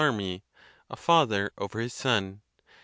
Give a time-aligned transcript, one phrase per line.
[0.01, 0.43] army,
[0.89, 2.41] a father over his son.